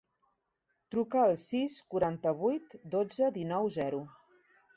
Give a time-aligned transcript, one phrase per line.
[0.95, 4.03] Truca al sis, quaranta-vuit, dotze, dinou, zero.